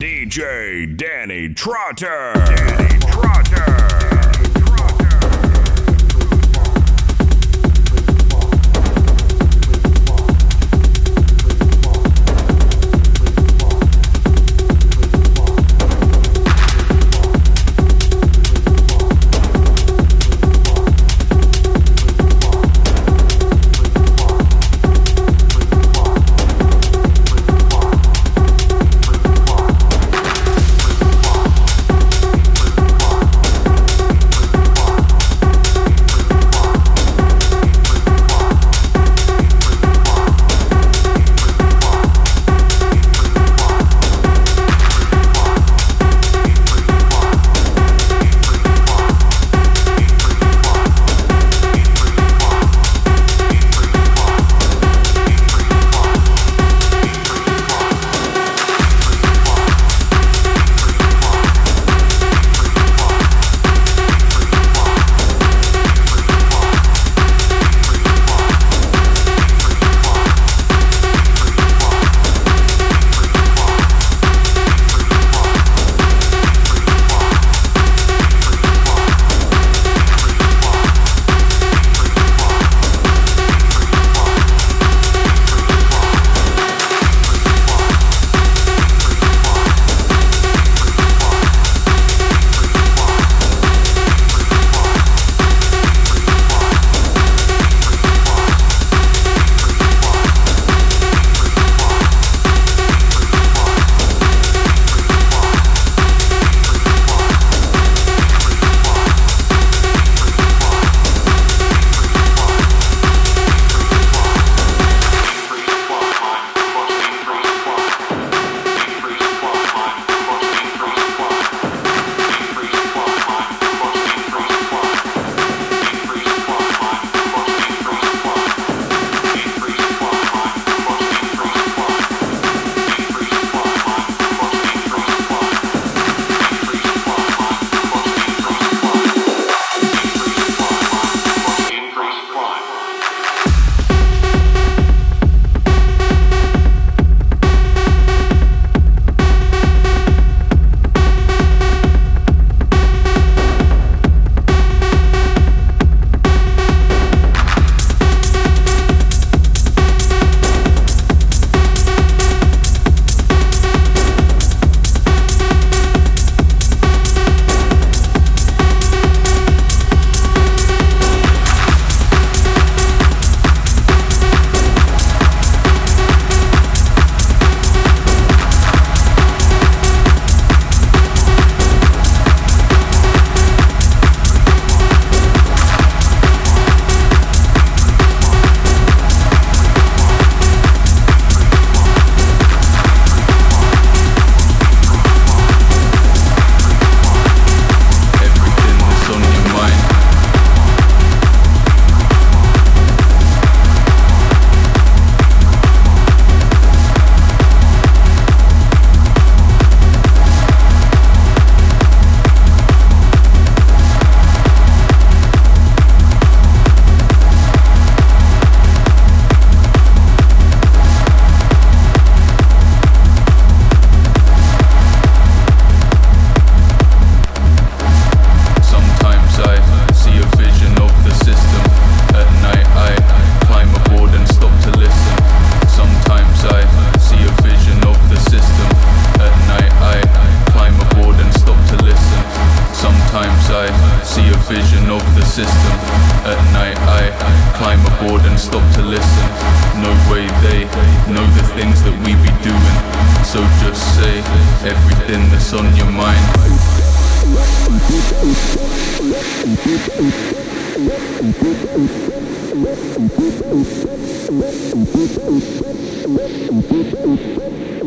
DJ 0.00 0.96
Danny 0.96 1.52
Trotter. 1.52 2.32
Danny 2.32 2.98
Trotter. 3.00 3.79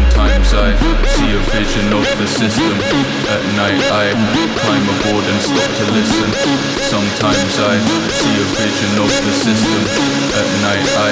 Sometimes 0.00 0.56
I 0.56 0.72
see 1.12 1.28
a 1.36 1.42
vision 1.52 1.92
of 1.92 2.04
the 2.16 2.24
system. 2.24 2.72
At 3.28 3.44
night 3.52 3.84
I 3.92 4.16
climb 4.64 4.86
aboard 4.96 5.24
and 5.28 5.40
stop 5.44 5.68
to 5.76 5.84
listen. 5.92 6.28
Sometimes 6.88 7.54
I 7.60 7.76
see 8.16 8.32
a 8.32 8.46
vision 8.56 8.92
of 8.96 9.12
the 9.12 9.34
system. 9.44 9.82
At 10.40 10.48
night 10.64 10.88
I 11.04 11.10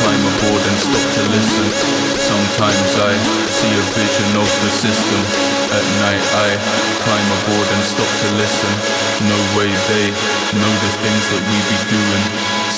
climb 0.00 0.24
aboard 0.32 0.62
and 0.64 0.78
stop 0.80 1.06
to 1.12 1.22
listen. 1.28 1.66
Sometimes 2.24 2.90
I 3.04 3.12
see 3.52 3.72
a 3.76 3.84
vision 4.00 4.30
of 4.40 4.48
the 4.64 4.70
system. 4.80 5.20
At 5.76 5.86
night 6.00 6.24
I 6.32 6.48
climb 7.04 7.28
aboard 7.36 7.68
and 7.68 7.84
stop 7.84 8.08
to 8.08 8.28
listen. 8.40 8.72
No 9.28 9.38
way 9.60 9.68
they 9.92 10.06
know 10.56 10.72
the 10.80 10.92
things 11.04 11.24
that 11.36 11.42
we 11.52 11.58
be 11.68 11.78
doing. 11.92 12.24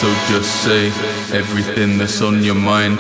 So 0.03 0.11
just 0.27 0.51
say 0.67 0.91
everything 1.31 1.99
that's 1.99 2.19
on 2.23 2.43
your 2.43 2.59
mind. 2.59 2.99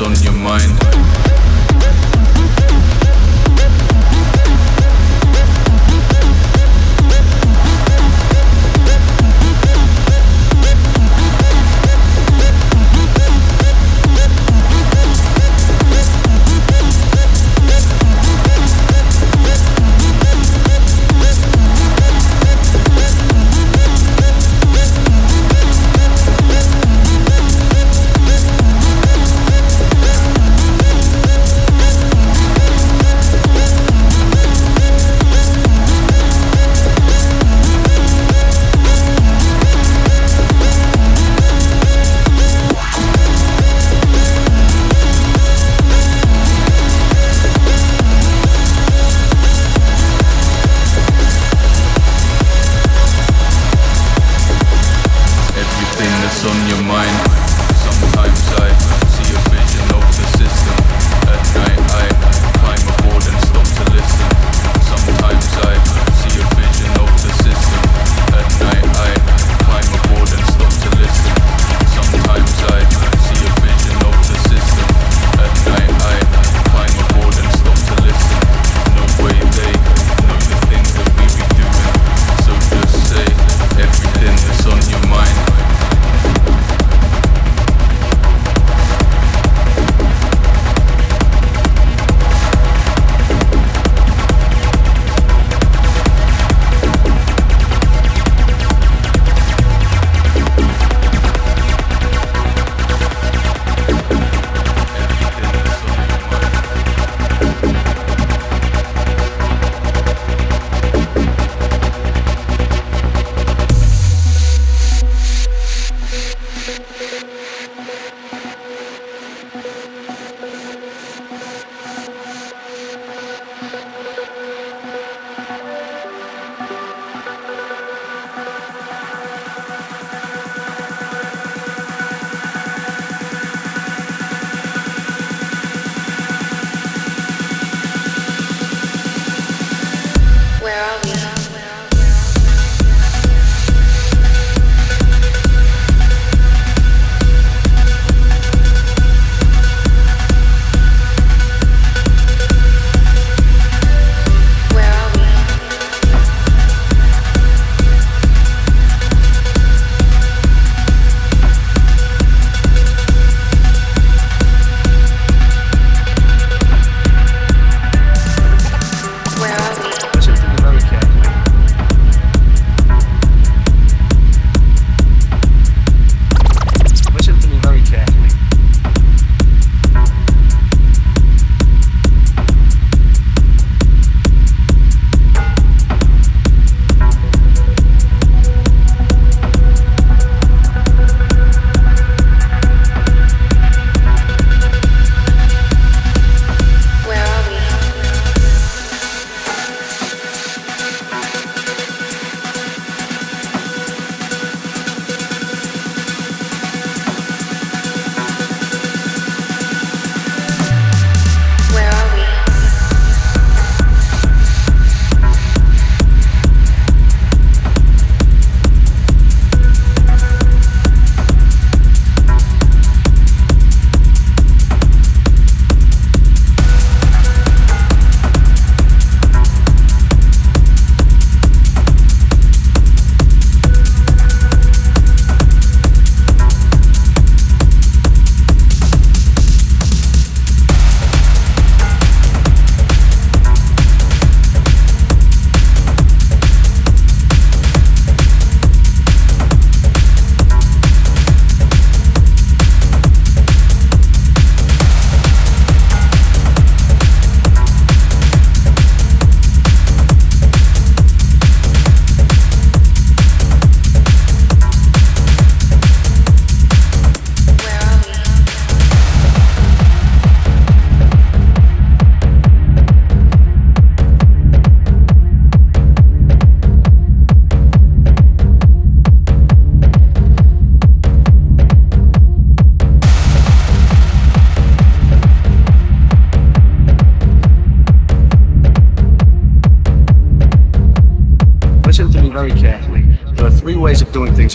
on 0.00 0.14
your 0.22 0.32
mind. 0.32 0.87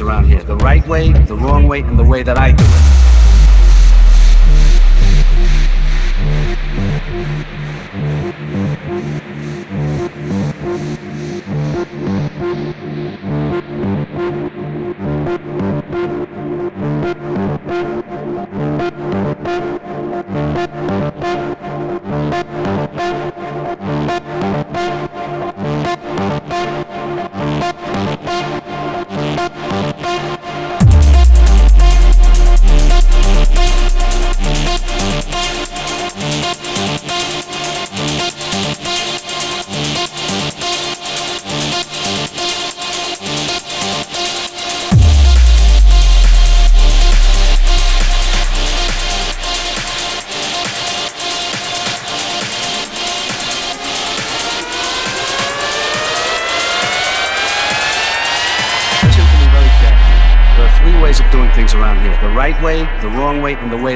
Around 0.04 0.26
here 0.26 0.44
the 0.44 0.58
right 0.58 0.86
way, 0.88 1.12
the 1.12 1.36
wrong 1.36 1.68
way, 1.68 1.82
and 1.82 1.98
the 1.98 2.04
way 2.04 2.24
that 2.24 2.38
I 2.38 2.52
do 2.52 2.64
it. 2.64 2.83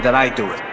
That 0.02 0.14
I 0.14 0.28
do 0.28 0.52
it. 0.52 0.67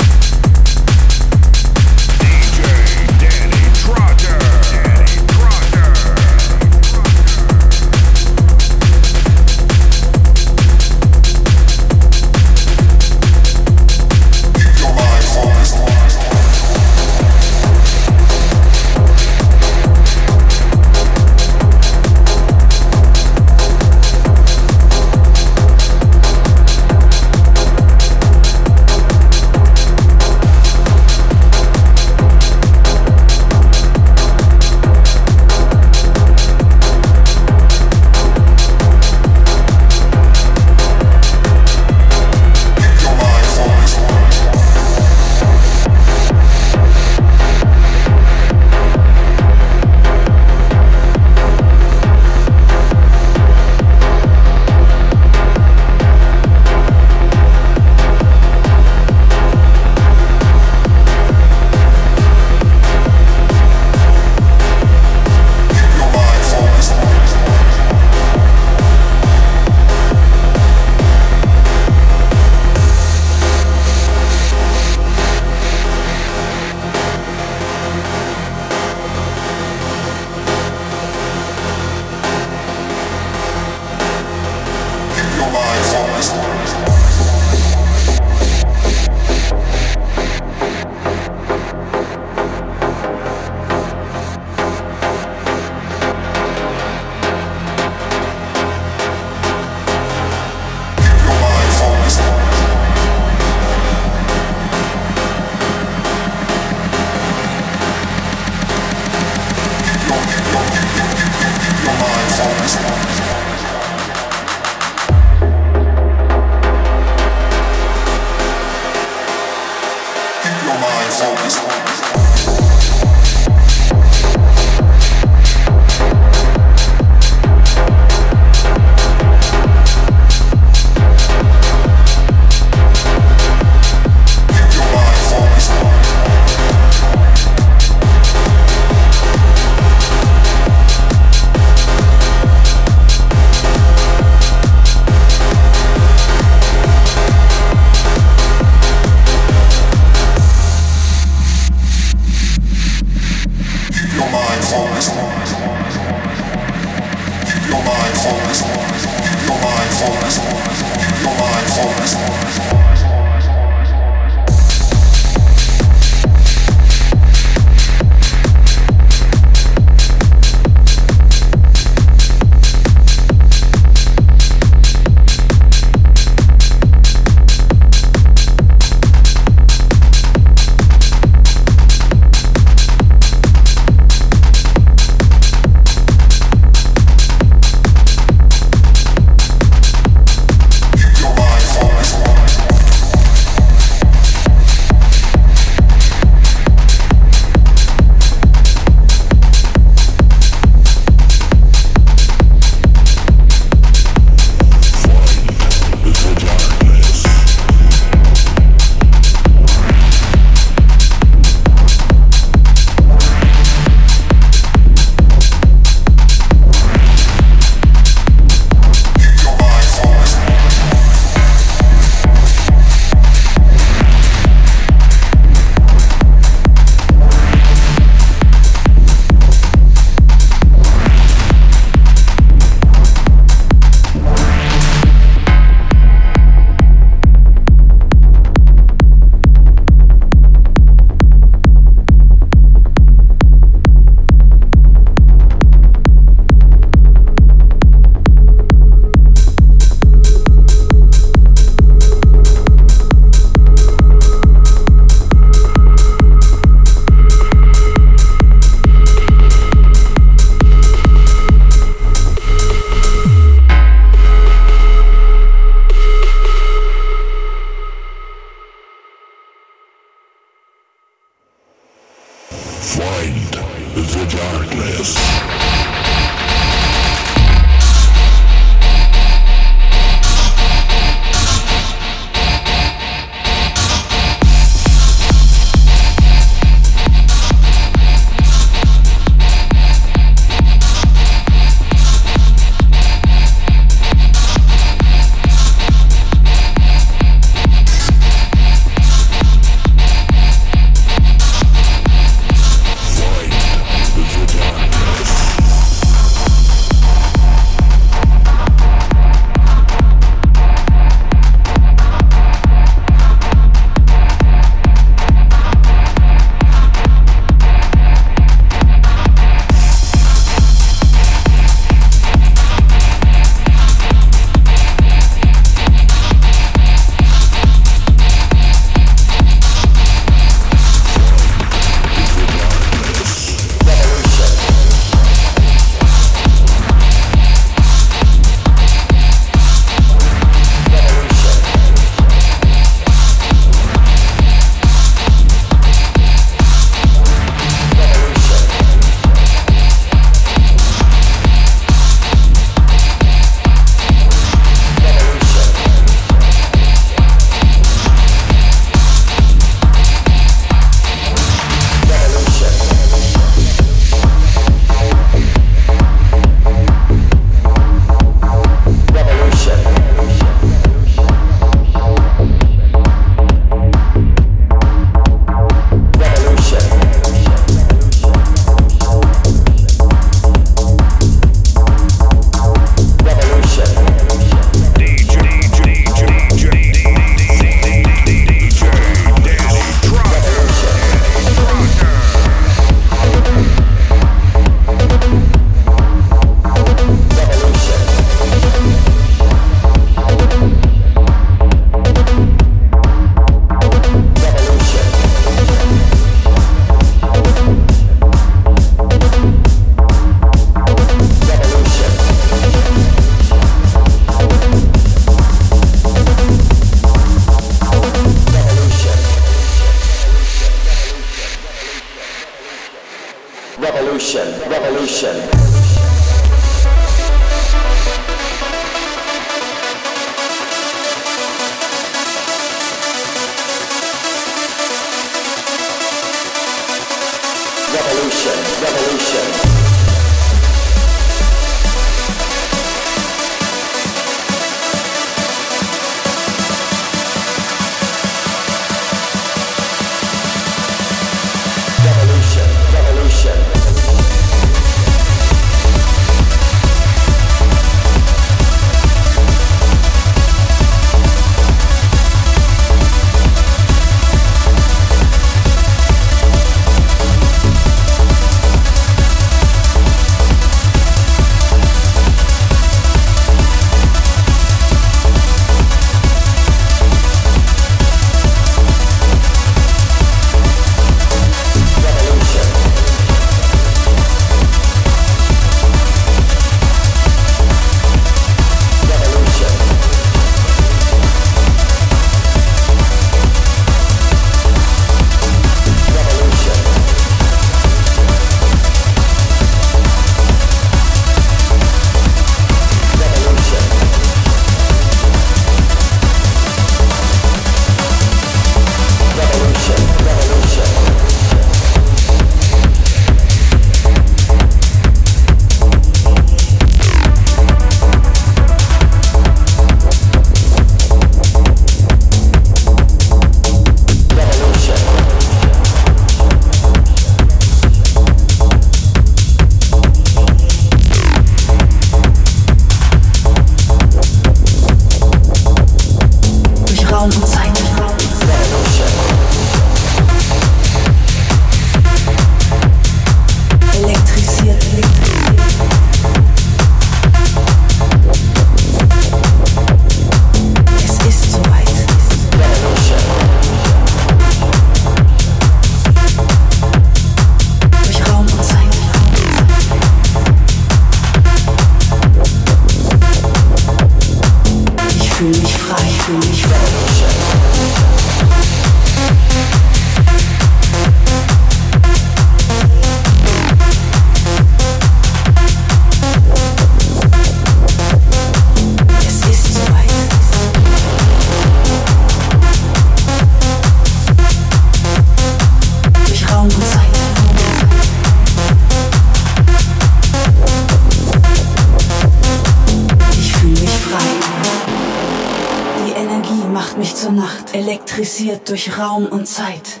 Elektrisiert 598.60 598.68
durch 598.68 598.98
Raum 598.98 599.26
und 599.26 599.46
Zeit. 599.46 600.00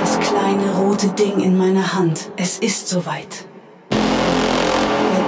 Das 0.00 0.18
kleine 0.20 0.74
rote 0.76 1.08
Ding 1.08 1.40
in 1.40 1.56
meiner 1.56 1.94
Hand, 1.94 2.30
es 2.36 2.58
ist 2.58 2.88
soweit. 2.88 3.46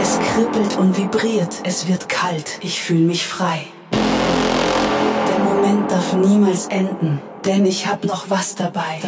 Es 0.00 0.18
kribbelt 0.20 0.76
und 0.78 0.96
vibriert, 0.96 1.56
es 1.64 1.88
wird 1.88 2.08
kalt, 2.08 2.58
ich 2.62 2.80
fühle 2.80 3.00
mich 3.00 3.26
frei. 3.26 3.66
Der 3.92 5.44
Moment 5.44 5.90
darf 5.90 6.12
niemals 6.14 6.66
enden, 6.66 7.20
denn 7.44 7.66
ich 7.66 7.86
hab 7.86 8.04
noch 8.04 8.30
was 8.30 8.54
dabei. 8.54 9.00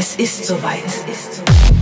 Es 0.00 0.14
ist 0.14 0.44
soweit. 0.44 0.84
Es 0.86 1.10
ist 1.10 1.34
soweit. 1.34 1.77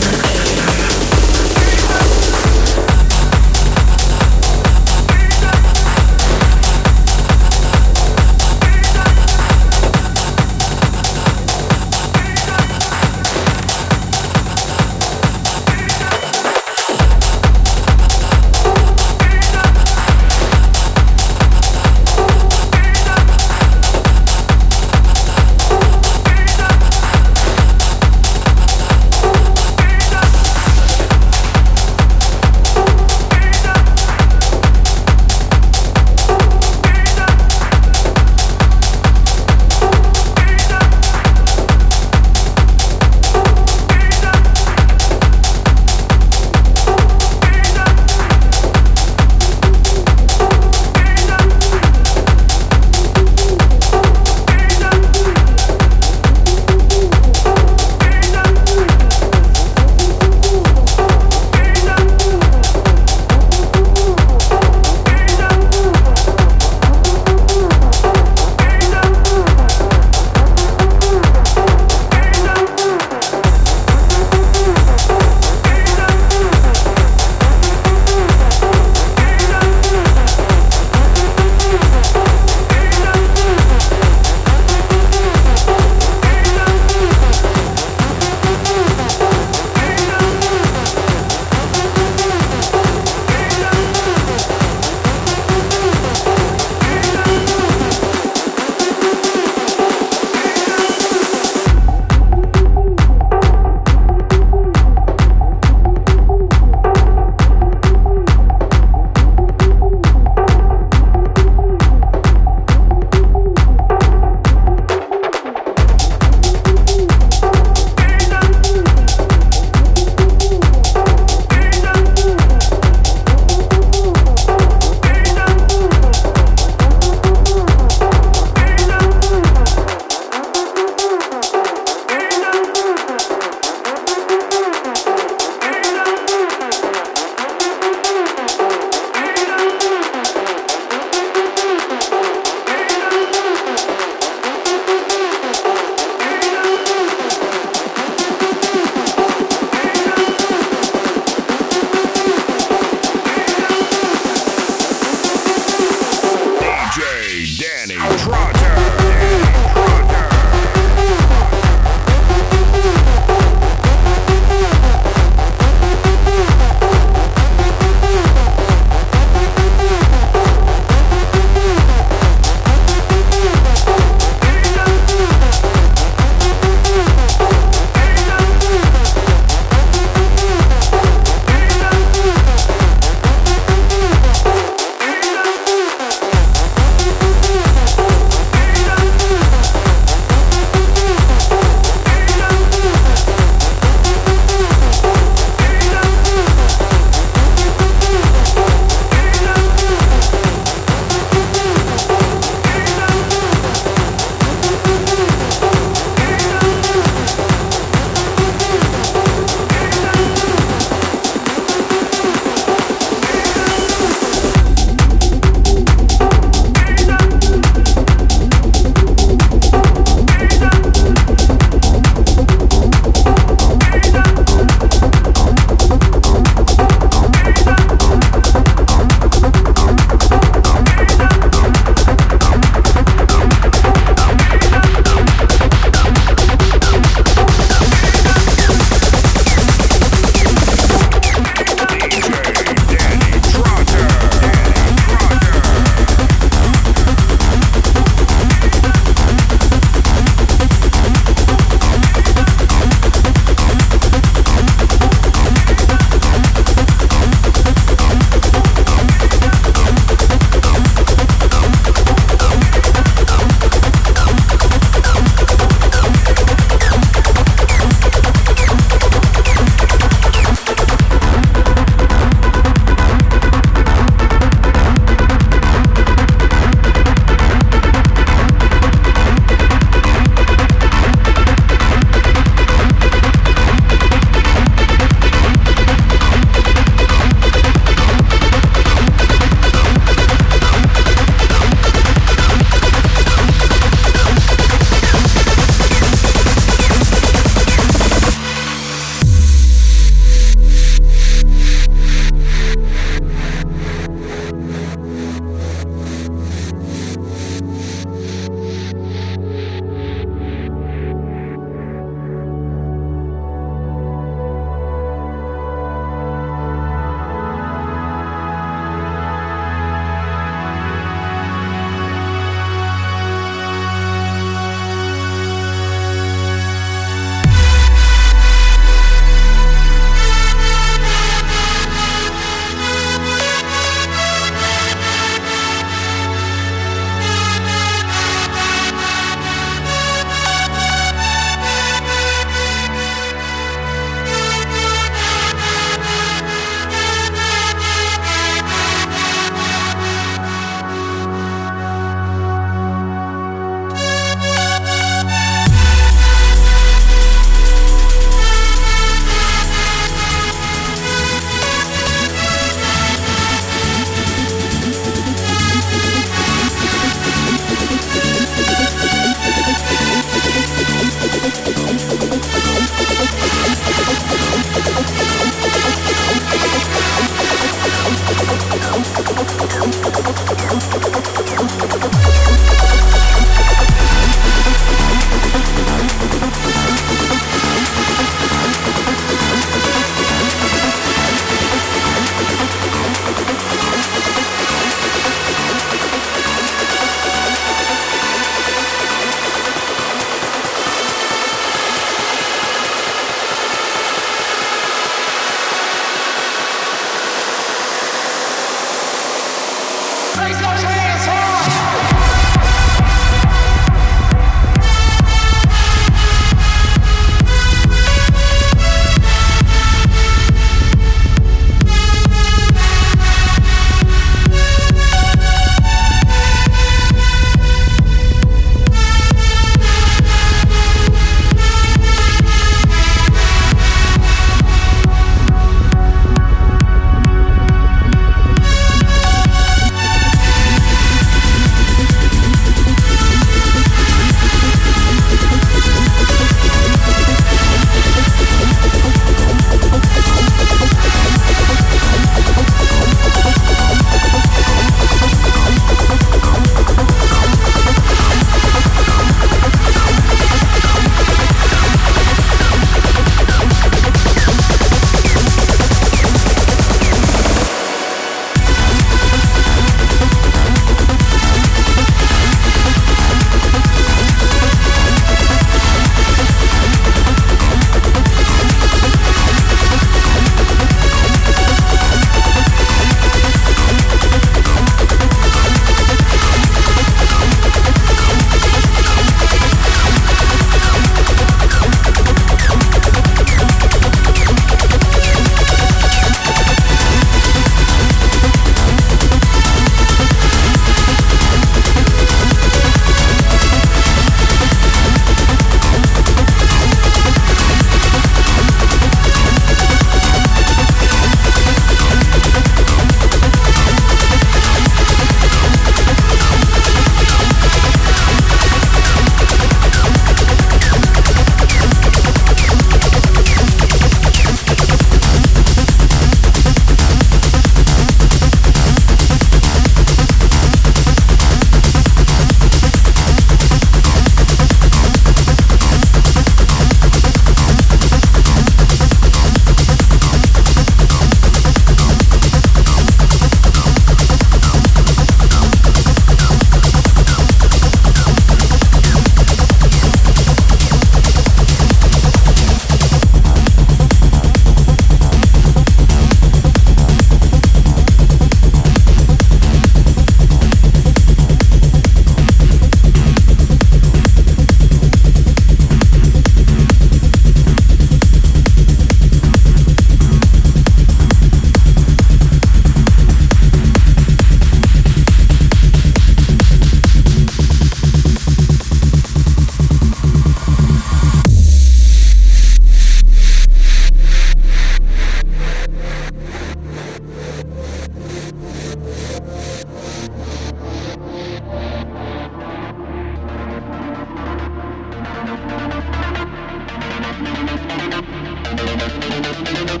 Thank 599.08 600.00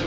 you. 0.00 0.05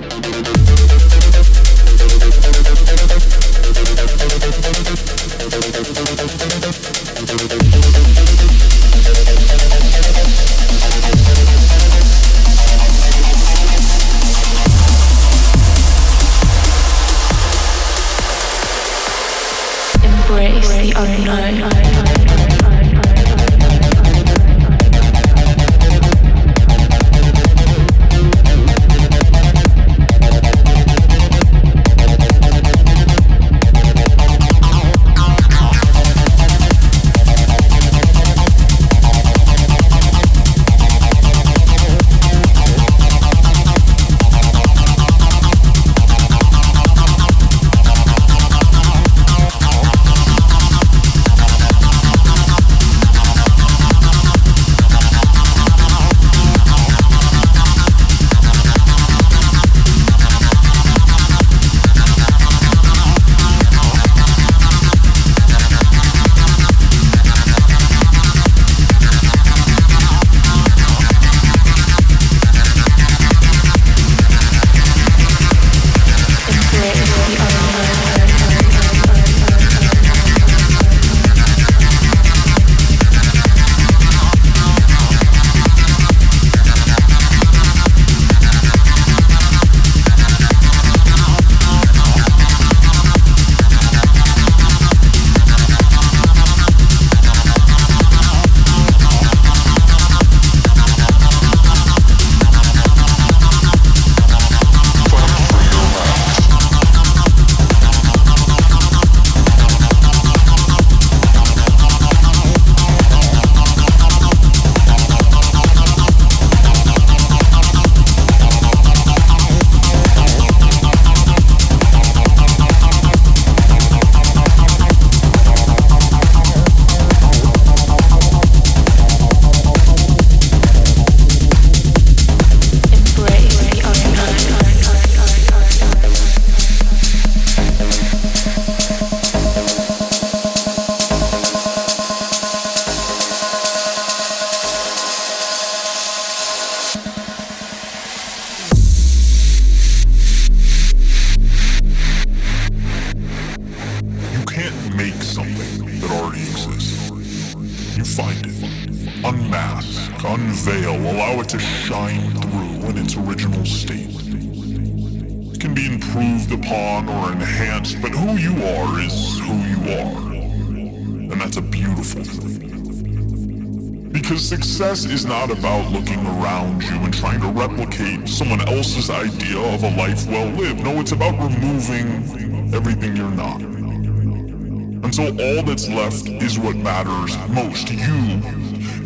Success 174.49 175.05
is 175.05 175.27
not 175.27 175.51
about 175.51 175.91
looking 175.91 176.25
around 176.25 176.81
you 176.81 176.95
and 177.03 177.13
trying 177.13 177.39
to 177.39 177.49
replicate 177.49 178.27
someone 178.27 178.67
else's 178.67 179.11
idea 179.11 179.59
of 179.59 179.83
a 179.83 179.95
life 179.95 180.25
well 180.25 180.47
lived. 180.47 180.83
No, 180.83 180.99
it's 180.99 181.11
about 181.11 181.37
removing 181.39 182.73
everything 182.73 183.15
you're 183.15 183.29
not. 183.29 183.61
Until 183.61 185.27
all 185.39 185.61
that's 185.61 185.87
left 185.87 186.27
is 186.27 186.57
what 186.57 186.75
matters 186.77 187.37
most. 187.49 187.91
You 187.91 188.41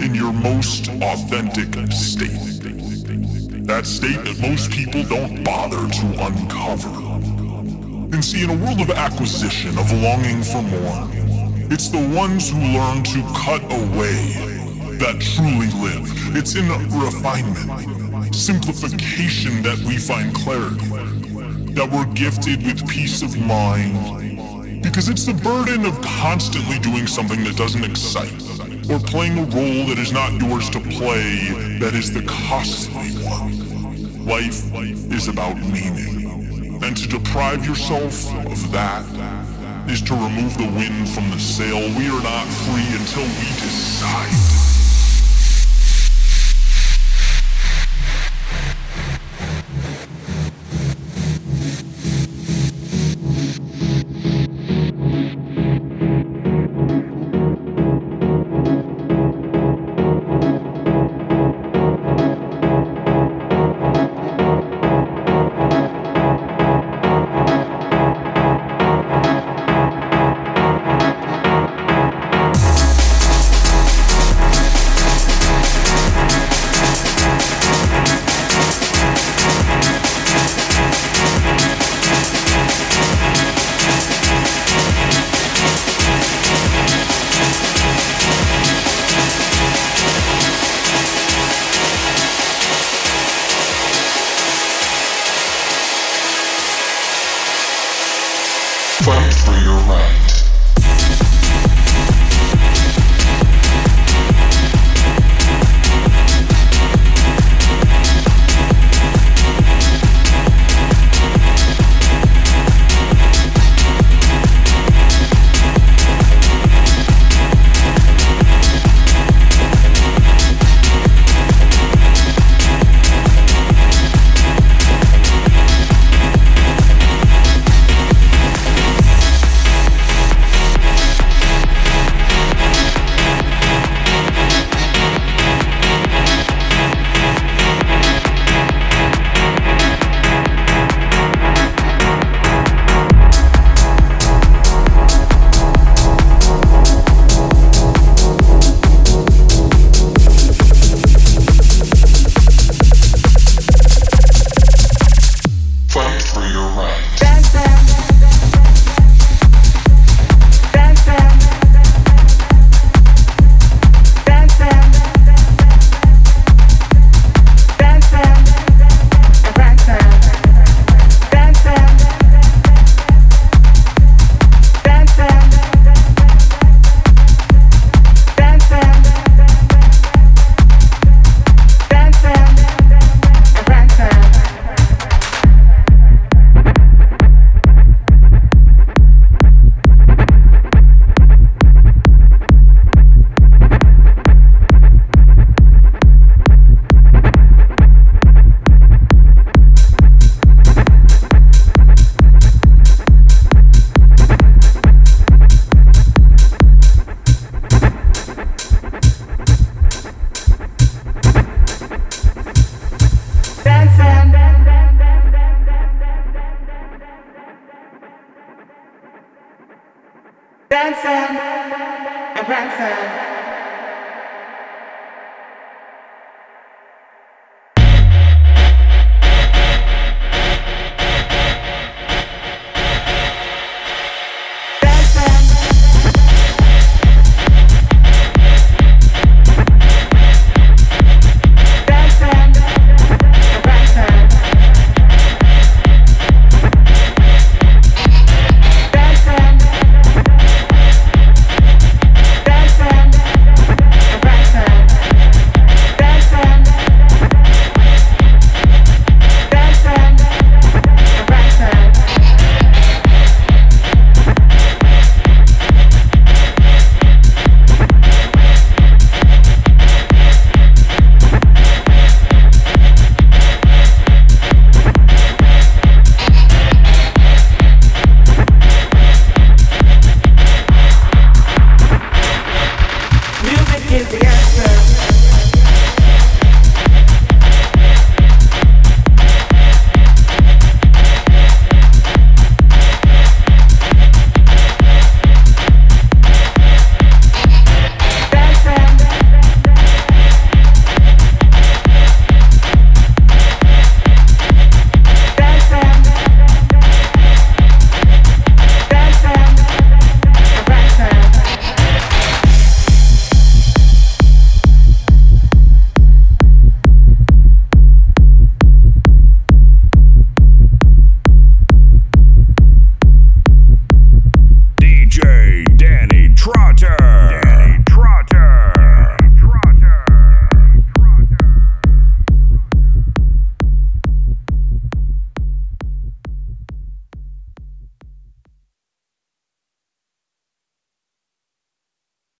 in 0.01 0.15
your 0.15 0.31
most 0.31 0.87
authentic 0.87 1.91
state. 1.91 2.61
That 3.67 3.85
state 3.85 4.23
that 4.23 4.39
most 4.39 4.71
people 4.71 5.03
don't 5.03 5.43
bother 5.43 5.89
to 5.89 6.25
uncover. 6.25 8.15
And 8.15 8.23
see, 8.23 8.45
in 8.45 8.49
a 8.49 8.55
world 8.55 8.79
of 8.79 8.91
acquisition, 8.91 9.77
of 9.77 9.91
longing 9.91 10.41
for 10.41 10.61
more, 10.61 11.09
it's 11.69 11.89
the 11.89 12.15
ones 12.15 12.49
who 12.49 12.59
learn 12.59 13.03
to 13.03 13.21
cut 13.35 13.61
away 13.69 14.52
that 15.03 15.19
truly 15.19 15.67
live. 15.83 16.07
It's 16.33 16.55
in 16.55 16.69
refinement, 16.97 18.33
simplification 18.33 19.61
that 19.61 19.77
we 19.79 19.97
find 19.97 20.33
clarity, 20.33 20.87
that 21.73 21.89
we're 21.91 22.05
gifted 22.13 22.63
with 22.63 22.87
peace 22.87 23.21
of 23.21 23.37
mind. 23.37 24.81
Because 24.81 25.09
it's 25.09 25.25
the 25.25 25.33
burden 25.33 25.85
of 25.85 25.99
constantly 26.01 26.79
doing 26.79 27.05
something 27.05 27.43
that 27.43 27.57
doesn't 27.57 27.83
excite, 27.83 28.31
or 28.89 28.97
playing 28.99 29.39
a 29.39 29.43
role 29.43 29.87
that 29.87 29.97
is 29.99 30.13
not 30.13 30.31
yours 30.41 30.69
to 30.69 30.79
play 30.79 31.51
that 31.79 31.93
is 31.93 32.13
the 32.13 32.23
costly 32.23 33.11
one. 33.27 34.25
Life 34.25 34.73
is 35.11 35.27
about 35.27 35.57
meaning. 35.57 36.81
And 36.81 36.95
to 36.95 37.07
deprive 37.09 37.65
yourself 37.65 38.33
of 38.47 38.71
that 38.71 39.03
is 39.89 40.01
to 40.03 40.13
remove 40.13 40.57
the 40.57 40.71
wind 40.77 41.09
from 41.09 41.29
the 41.29 41.39
sail. 41.39 41.79
We 41.99 42.07
are 42.07 42.23
not 42.23 42.47
free 42.47 42.87
until 42.95 43.23
we 43.23 43.47
decide. 43.59 44.72